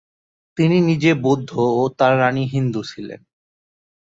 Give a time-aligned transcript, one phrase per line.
[0.57, 1.51] তিনি নিজে বৌদ্ধ
[1.73, 3.21] ও তার রাণী হিন্দু ছিলেন।